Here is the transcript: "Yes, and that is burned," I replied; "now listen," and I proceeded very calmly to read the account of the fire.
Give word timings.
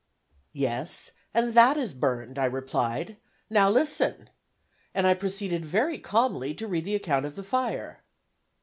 "Yes, 0.53 1.11
and 1.31 1.53
that 1.53 1.77
is 1.77 1.93
burned," 1.93 2.39
I 2.39 2.45
replied; 2.45 3.17
"now 3.51 3.69
listen," 3.69 4.31
and 4.95 5.05
I 5.05 5.13
proceeded 5.13 5.63
very 5.63 5.99
calmly 5.99 6.55
to 6.55 6.65
read 6.65 6.85
the 6.85 6.95
account 6.95 7.27
of 7.27 7.35
the 7.35 7.43
fire. 7.43 8.01